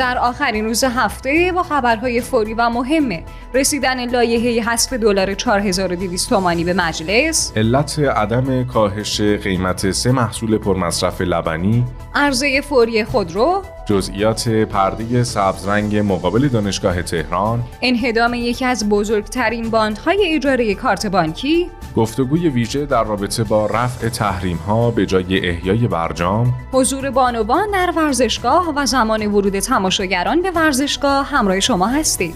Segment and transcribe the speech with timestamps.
[0.00, 3.24] در آخرین روز هفته با خبرهای فوری و مهمه.
[3.54, 7.52] رسیدن لایحه حذف دلار 4200 تومانی به مجلس.
[7.56, 11.84] علت عدم کاهش قیمت سه محصول پرمصرف لبنی.
[12.14, 13.62] عرضه فوری خودرو.
[13.90, 17.62] جزئیات پرده سبز رنگ مقابل دانشگاه تهران.
[17.82, 21.70] انهدام یکی از بزرگترین باندهای اجاره کارت بانکی.
[21.96, 26.54] گفتگوی ویژه در رابطه با رفع تحریم ها به جای احیای برجام.
[26.72, 32.34] حضور بانوان در ورزشگاه و زمان ورود تماشاگران به ورزشگاه همراه شما هستیم.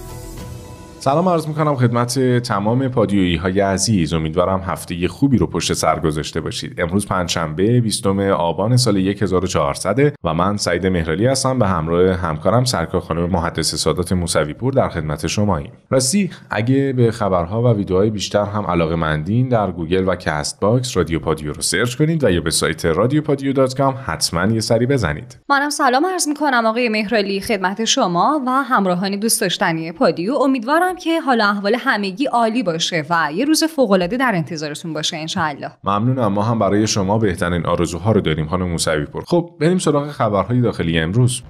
[1.05, 4.13] سلام عرض می‌کنم خدمت تمام پادیویی های عزیز.
[4.13, 6.81] امیدوارم هفته خوبی رو پشت سر گذاشته باشید.
[6.81, 11.59] امروز پنجشنبه 20 آبان سال 1400 و من سعید مهرالی هستم.
[11.59, 15.73] به همراه همکارم سرکار خانم محدث سادات موسوی پور در خدمت شماییم.
[15.91, 20.97] راستی اگه به خبرها و ویدیوهای بیشتر هم علاقه مندین در گوگل و کست باکس
[20.97, 23.67] رادیو پادیو رو search کنید و یا به سایت رادیو پادیو
[24.07, 25.39] حتما یه سری بزنید.
[25.49, 30.35] منم سلام عرض می‌کنم آقای مهرالی خدمت شما و همراهان دوست داشتنی پادیو.
[30.35, 35.71] امیدوارم که حالا احوال همگی عالی باشه و یه روز فوقالعاده در انتظارتون باشه انشاءالله.
[35.85, 36.33] ممنونم.
[36.33, 39.25] ما هم برای شما بهترین آرزوها رو داریم خانم موسوی پور.
[39.27, 41.43] خب بریم سراغ خبرهای داخلی امروز.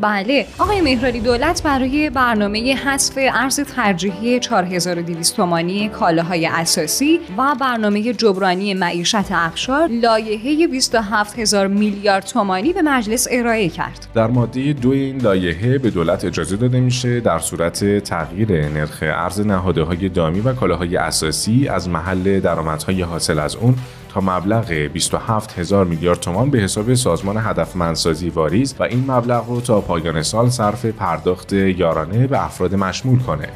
[0.00, 8.12] بله آقای مهراری دولت برای برنامه حذف ارز ترجیحی 4200 تومانی کالاهای اساسی و برنامه
[8.12, 14.06] جبرانی معیشت اقشار لایحه 27000 میلیارد تومانی به مجلس ارائه کرد.
[14.14, 19.40] در ماده دو این لایحه به دولت اجازه داده میشه در صورت تغییر نرخ ارز
[19.40, 23.74] نهاده های دامی و کالاهای اساسی از محل درآمدهای حاصل از اون
[24.14, 29.60] تا مبلغ 27 هزار میلیارد تومان به حساب سازمان هدفمندسازی واریز و این مبلغ رو
[29.60, 33.48] تا پایان سال صرف پرداخت یارانه به افراد مشمول کنه.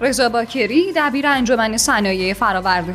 [0.00, 2.34] رضا باکری دبیر انجمن صنایع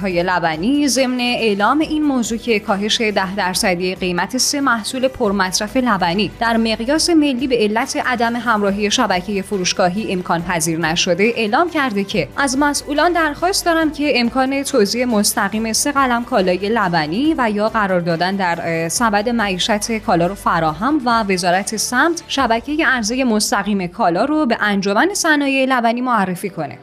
[0.01, 6.31] های لبنی ضمن اعلام این موضوع که کاهش ده درصدی قیمت سه محصول پرمصرف لبنی
[6.39, 12.27] در مقیاس ملی به علت عدم همراهی شبکه فروشگاهی امکان پذیر نشده اعلام کرده که
[12.37, 17.99] از مسئولان درخواست دارم که امکان توزیع مستقیم سه قلم کالای لبنی و یا قرار
[17.99, 24.45] دادن در سبد معیشت کالا رو فراهم و وزارت سمت شبکه عرضه مستقیم کالا رو
[24.45, 26.77] به انجمن صنایع لبنی معرفی کنه.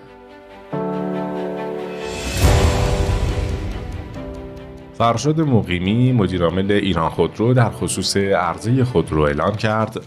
[5.00, 10.00] فرشاد مقیمی مدیرعامل ایران خودرو در خصوص عرضه خودرو اعلام کرد.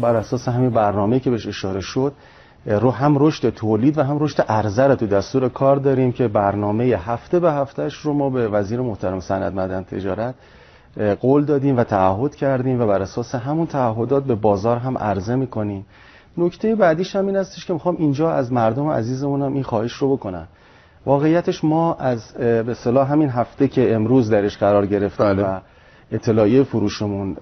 [0.00, 2.12] بر اساس همین برنامه که بهش اشاره شد
[2.66, 6.84] رو هم رشد تولید و هم رشد عرضه رو تو دستور کار داریم که برنامه
[6.84, 10.34] هفته به هفتهش رو ما به وزیر محترم سند مدن تجارت
[11.20, 15.86] قول دادیم و تعهد کردیم و بر اساس همون تعهدات به بازار هم عرضه می‌کنیم.
[16.38, 20.16] نکته بعدیش هم این هستش که می‌خوام اینجا از مردم عزیزمون هم این خواهش رو
[20.16, 20.48] بکنم.
[21.08, 25.42] واقعیتش ما از به صلاح همین هفته که امروز درش قرار گرفتیم بله.
[25.42, 25.60] و
[26.12, 27.34] اطلاعیه فروشمون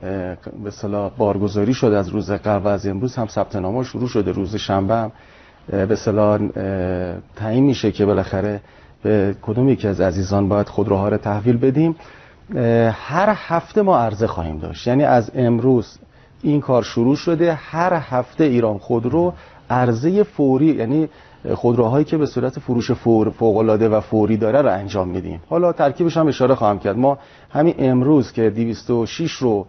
[0.65, 4.33] به صلاح بارگذاری شده از روز قبل و از امروز هم ثبت نام شروع شده
[4.33, 5.13] روز شنبه هم.
[5.71, 6.39] به صلاح
[7.37, 8.61] تعیین میشه که بالاخره
[9.03, 11.97] به کدوم یکی از عزیزان باید خودروها رو تحویل بدیم.
[12.91, 14.87] هر هفته ما عرضه خواهیم داشت.
[14.87, 15.99] یعنی از امروز
[16.43, 17.55] این کار شروع شده.
[17.55, 19.33] هر هفته ایران خودرو
[19.71, 21.09] عرضه فوری یعنی
[21.55, 25.41] خودروهایی که به صورت فروش فور فوق‌العاده و فوری داره رو انجام میدیم.
[25.49, 26.99] حالا ترکیبش هم اشاره خواهم کرد.
[26.99, 27.19] ما
[27.51, 29.67] همین امروز که 206 رو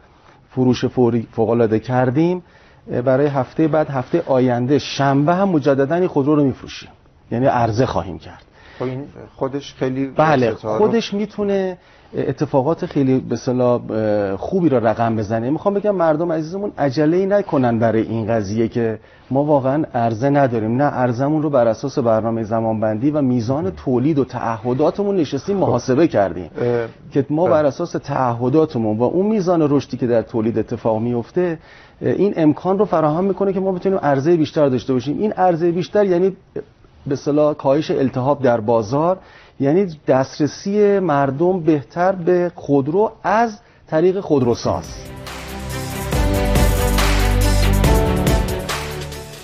[0.50, 2.44] فروش فوری فوق‌العاده کردیم
[3.06, 6.90] برای هفته بعد هفته آینده شنبه هم مجددا این خودرو رو میفروشیم.
[7.32, 8.44] یعنی عرضه خواهیم کرد.
[8.80, 9.04] خب این
[9.36, 11.78] خودش خیلی بله خودش می‌تونه
[12.14, 13.38] اتفاقات خیلی به
[14.38, 19.00] خوبی رو رقم بزنه می‌خوام بگم مردم عزیزمون عجله ای نکنن برای این قضیه که
[19.32, 24.26] ما واقعا عرضه نداریم نه ارزمون رو بر اساس برنامه زمانبندی و میزان تولید و
[24.26, 25.62] تعهداتمون نشستیم خب.
[25.62, 26.50] محاسبه کردیم
[27.12, 27.52] که ما بله.
[27.52, 31.60] بر اساس تعهداتمون و اون میزان رشدی که در تولید اتفاق میفته
[32.02, 36.06] این امکان رو فراهم می‌کنه که ما بتونیم عرضه بیشتر داشته باشیم این عرضه بیشتر
[36.06, 36.36] یعنی
[37.08, 39.18] به صلاح کاهش التهاب در بازار
[39.60, 44.86] یعنی دسترسی مردم بهتر به خودرو از طریق خودروساز.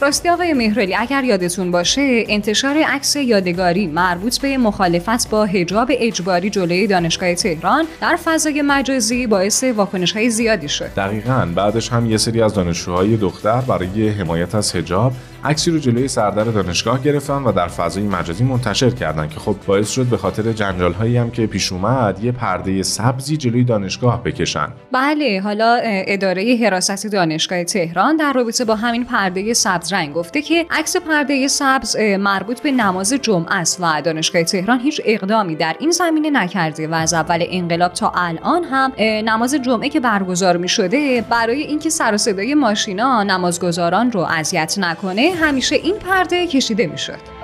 [0.04, 6.50] راستی آقای مهرلی اگر یادتون باشه انتشار عکس یادگاری مربوط به مخالفت با حجاب اجباری
[6.50, 10.94] جلوی دانشگاه تهران در فضای مجازی باعث واکنش های زیادی شد.
[10.96, 11.48] دقیقا.
[11.56, 15.12] بعدش هم یه سری از دانشجوهای دختر برای حمایت از حجاب
[15.46, 19.90] عکسی رو جلوی سردر دانشگاه گرفتن و در فضای مجازی منتشر کردن که خب باعث
[19.90, 24.68] شد به خاطر جنجال هایی هم که پیش اومد یه پرده سبزی جلوی دانشگاه بکشن.
[24.92, 30.66] بله حالا اداره حراست دانشگاه تهران در رابطه با همین پرده سبز رنگ گفته که
[30.72, 35.92] عکس پرده سبز مربوط به نماز جمعه است و دانشگاه تهران هیچ اقدامی در این
[35.92, 41.26] زمینه نکرده و از اول انقلاب تا الان هم نماز جمعه که برگزار می شده
[41.30, 46.98] برای اینکه سر و صدای ماشینا نمازگزاران رو اذیت نکنه همیشه این پرده کشیده می
[46.98, 47.44] شد.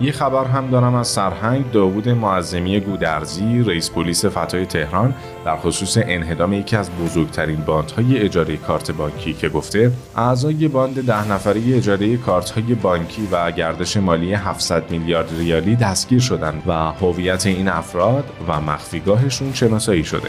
[0.00, 5.14] یه خبر هم دارم از سرهنگ داوود معظمی گودرزی رئیس پلیس فتای تهران
[5.44, 11.32] در خصوص انهدام یکی از بزرگترین باندهای اجاره کارت بانکی که گفته اعضای باند ده
[11.32, 17.46] نفری اجاره کارت های بانکی و گردش مالی 700 میلیارد ریالی دستگیر شدند و هویت
[17.46, 20.28] این افراد و مخفیگاهشون شناسایی شده.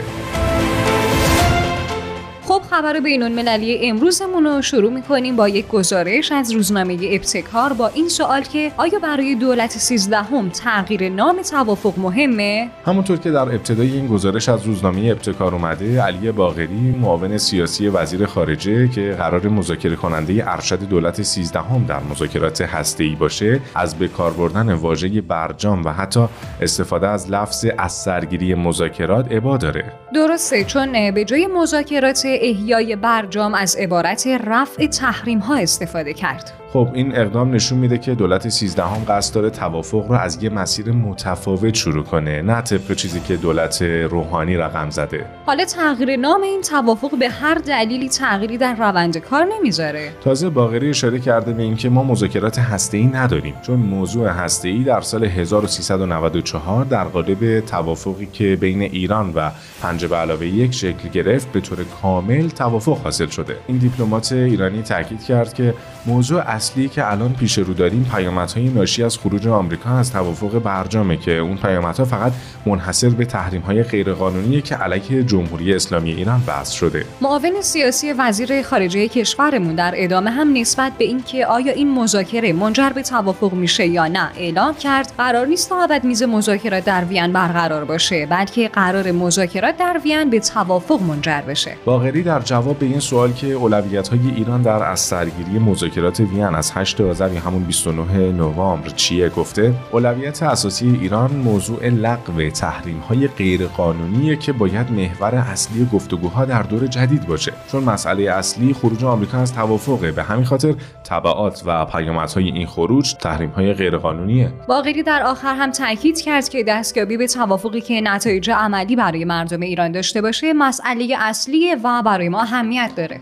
[2.47, 7.87] خب خبر بین المللی امروزمون رو شروع می‌کنیم با یک گزارش از روزنامه ابتکار با
[7.87, 13.91] این سوال که آیا برای دولت سیزدهم تغییر نام توافق مهمه؟ همونطور که در ابتدای
[13.91, 19.95] این گزارش از روزنامه ابتکار اومده علی باغری معاون سیاسی وزیر خارجه که قرار مذاکره
[19.95, 25.89] کننده ارشد دولت سیزدهم در مذاکرات هسته‌ای باشه از به کار بردن واژه برجام و
[25.89, 26.25] حتی
[26.61, 29.83] استفاده از لفظ از سرگیری مذاکرات ابا داره
[30.13, 36.64] درسته چون به جای مذاکرات احیای برجام از عبارت رفع تحریم ها استفاده کرد.
[36.75, 40.49] خب این اقدام نشون میده که دولت 13 هم قصد داره توافق رو از یه
[40.49, 45.25] مسیر متفاوت شروع کنه نه طبق چیزی که دولت روحانی رقم زده.
[45.45, 50.11] حالا تغییر نام این توافق به هر دلیلی تغییری در روند کار نمی‌ذاره.
[50.23, 55.23] تازه باقری اشاره کرده به اینکه ما مذاکرات هسته‌ای نداریم چون موضوع هسته‌ای در سال
[55.23, 59.51] 1394 در قالب توافقی که بین ایران و
[59.81, 63.57] پنج به علاوه یک شکل گرفت به طور کامل توافق حاصل شده.
[63.67, 65.73] این دیپلمات ایرانی تاکید کرد که
[66.05, 71.17] موضوع اصلی که الان پیش رو داریم پیامدهای ناشی از خروج آمریکا از توافق برجامه
[71.17, 72.31] که اون پیامدها فقط
[72.65, 77.05] منحصر به تحریم‌های غیرقانونی که علیه جمهوری اسلامی ایران وضع شده.
[77.21, 82.89] معاون سیاسی وزیر خارجه کشورمون در ادامه هم نسبت به اینکه آیا این مذاکره منجر
[82.89, 87.33] به توافق میشه یا نه اعلام کرد قرار نیست تا ابد میز مذاکرات در وین
[87.33, 91.77] برقرار باشه بلکه قرار مذاکرات در وین به توافق منجر بشه.
[91.85, 96.71] باقری در جواب به این سوال که اولویت‌های ایران در از سرگیری مذاکرات وین از
[96.71, 103.27] 8 آذر یا همون 29 نوامبر چیه گفته؟ اولویت اساسی ایران موضوع لغو تحریم های
[103.27, 107.53] غیر قانونیه که باید محور اصلی گفتگوها در دور جدید باشه.
[107.71, 110.11] چون مسئله اصلی خروج آمریکا از توافقه.
[110.11, 115.55] به همین خاطر تبعات و پیامدهای این خروج تحریم های غیر قانونیه باقری در آخر
[115.55, 120.53] هم تاکید کرد که دستیابی به توافقی که نتایج عملی برای مردم ایران داشته باشه
[120.53, 123.21] مسئله اصلیه و برای ما اهمیت داره.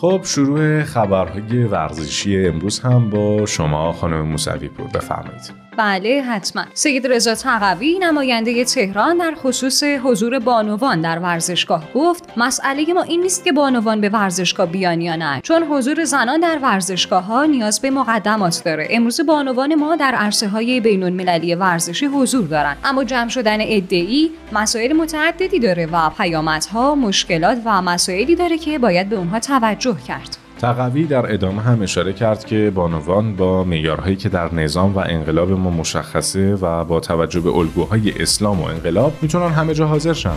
[0.00, 4.86] خب شروع خبرهای ورزشی امروز هم با شما خانم موسوی پور.
[4.86, 5.69] بفرمایید.
[5.76, 6.64] بله حتما.
[6.74, 13.20] سید رضا تقوی نماینده تهران در خصوص حضور بانوان در ورزشگاه گفت مسئله ما این
[13.20, 17.80] نیست که بانوان به ورزشگاه بیان یا نه چون حضور زنان در ورزشگاه ها نیاز
[17.80, 18.88] به مقدمات داره.
[18.90, 22.76] امروز بانوان ما در عرصه های بین المللی ورزشی حضور دارن.
[22.84, 29.08] اما جمع شدن ادعی مسائل متعددی داره و پیامدها مشکلات و مسائلی داره که باید
[29.08, 30.39] به اونها توجه کرد.
[30.60, 35.50] تقوی در ادامه هم اشاره کرد که بانوان با معیارهایی که در نظام و انقلاب
[35.50, 40.36] ما مشخصه و با توجه به الگوهای اسلام و انقلاب می‌تونن همه جا حاضر شن.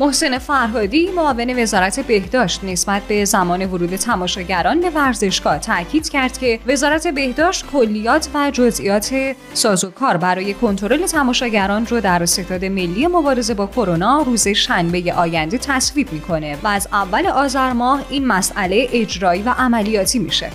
[0.00, 6.60] محسن فرهادی معاون وزارت بهداشت نسبت به زمان ورود تماشاگران به ورزشگاه تاکید کرد که
[6.66, 13.66] وزارت بهداشت کلیات و جزئیات سازوکار برای کنترل تماشاگران رو در ستاد ملی مبارزه با
[13.66, 19.54] کرونا روز شنبه آینده تصویب می‌کنه و از اول آذر ماه این مسئله اجرایی و
[19.58, 20.50] عملیاتی میشه.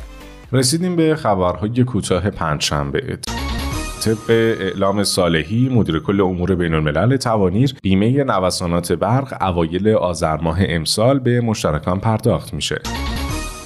[0.52, 3.18] رسیدیم به خبرهای کوتاه پنجشنبه
[4.06, 10.58] طبق اعلام صالحی مدیر کل امور بین الملل توانیر بیمه نوسانات برق اوایل آذر ماه
[10.62, 12.82] امسال به مشترکان پرداخت میشه.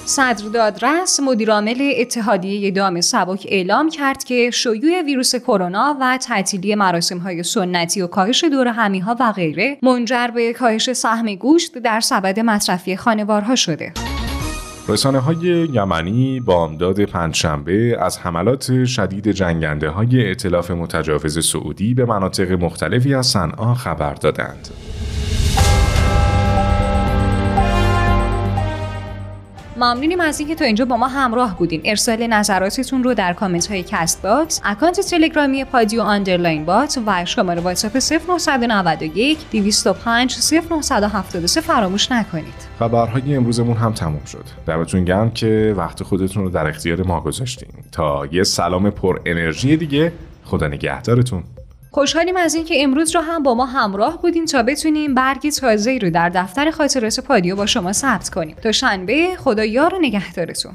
[0.06, 7.18] صدر دادرس مدیرعامل اتحادیه دام سبک اعلام کرد که شیوع ویروس کرونا و تعطیلی مراسم
[7.18, 12.40] های سنتی و کاهش دور همیها و غیره منجر به کاهش سهم گوشت در سبد
[12.40, 13.94] مصرفی خانوارها شده.
[14.90, 15.38] رسانه های
[15.74, 23.28] یمنی بامداد پنجشنبه از حملات شدید جنگنده های ائتلاف متجاوز سعودی به مناطق مختلفی از
[23.28, 24.70] صنعا خبر دادند.
[29.78, 31.82] ممنونیم از اینکه تا اینجا با ما همراه بودین.
[31.86, 37.62] ارسال نظراتتون رو در کامنت های کست باکس account تلگرامی پادیو underline bot و شماره
[37.62, 37.98] واتساپ
[38.40, 40.38] 0991 205
[40.82, 42.68] 0973 فراموش نکنید.
[42.80, 44.44] خبرهای امروزمون هم تموم شد.
[44.66, 47.70] دمتون گرم که وقت خودتون رو در اختیار ما گذاشتین.
[47.92, 51.44] تا یه سلام پر انرژی دیگه خدا نگهدارتون.
[51.98, 56.10] خوشحالیم از اینکه امروز رو هم با ما همراه بودیم تا بتونیم برگی تازه رو
[56.10, 58.56] در دفتر خاطرات پادیو با شما ثبت کنیم.
[58.56, 60.74] تا شنبه خدا یار و نگهدارتون.